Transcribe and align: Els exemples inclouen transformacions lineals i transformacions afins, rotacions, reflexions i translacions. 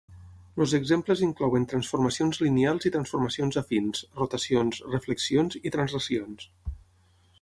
Els 0.63 0.71
exemples 0.77 1.19
inclouen 1.25 1.67
transformacions 1.73 2.41
lineals 2.45 2.89
i 2.91 2.93
transformacions 2.97 3.61
afins, 3.63 4.01
rotacions, 4.23 4.81
reflexions 4.97 5.61
i 5.69 5.75
translacions. 5.77 6.49